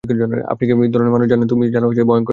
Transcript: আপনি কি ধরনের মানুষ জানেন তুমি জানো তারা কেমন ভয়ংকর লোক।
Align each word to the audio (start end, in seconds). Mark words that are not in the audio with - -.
আপনি 0.03 0.63
কি 0.67 0.73
ধরনের 0.87 1.13
মানুষ 1.13 1.27
জানেন 1.27 1.47
তুমি 1.47 1.63
জানো 1.67 1.85
তারা 1.85 1.95
কেমন 1.97 2.07
ভয়ংকর 2.07 2.21
লোক। 2.21 2.29